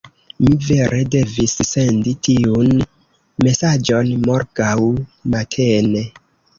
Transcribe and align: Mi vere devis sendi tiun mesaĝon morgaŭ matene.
Mi 0.45 0.53
vere 0.69 1.01
devis 1.15 1.53
sendi 1.73 2.15
tiun 2.29 2.73
mesaĝon 3.47 4.13
morgaŭ 4.27 4.75
matene. 5.33 6.09